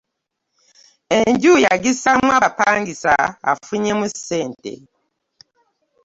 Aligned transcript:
Enju 1.19 1.53
yagissaamu 1.65 2.29
abapangisa 2.37 3.13
afunyemu 3.51 4.05
ssente. 4.13 4.73